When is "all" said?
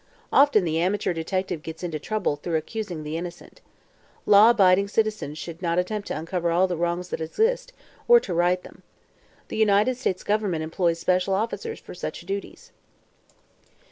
6.49-6.65